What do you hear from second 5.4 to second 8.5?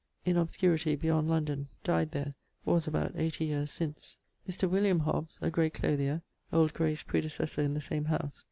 a great clothier (old Graye's predisessor in the same house).